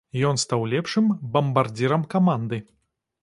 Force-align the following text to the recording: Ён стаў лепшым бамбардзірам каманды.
Ён 0.29 0.39
стаў 0.43 0.63
лепшым 0.71 1.11
бамбардзірам 1.35 2.05
каманды. 2.17 2.63